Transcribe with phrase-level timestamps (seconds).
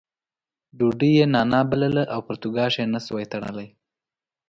[0.77, 3.67] ډوډۍ یې نانا بلله او پرتوګاښ نه شوای تړلی.